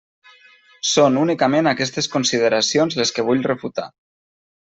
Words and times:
Són 0.91 1.19
únicament 1.23 1.69
aquestes 1.73 2.09
consideracions 2.15 2.99
les 3.01 3.13
que 3.17 3.27
vull 3.31 3.47
refutar. 3.53 3.87